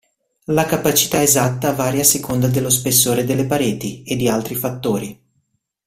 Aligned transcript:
La 0.45 0.65
capacità 0.65 1.21
esatta 1.21 1.73
varia 1.75 2.01
a 2.01 2.03
seconda 2.03 2.47
dello 2.47 2.71
spessore 2.71 3.23
delle 3.23 3.45
pareti, 3.45 4.01
e 4.01 4.15
di 4.15 4.27
altri 4.27 4.55
fattori. 4.55 5.21